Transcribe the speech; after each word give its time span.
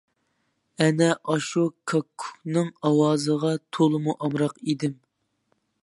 ئەنە 0.85 1.09
ئاشۇ 1.33 1.65
كاككۇكنىڭ 1.91 2.73
ئاۋازىغا 2.89 3.53
تولىمۇ 3.79 4.17
ئامراق 4.19 4.61
ئىدىم. 4.65 4.99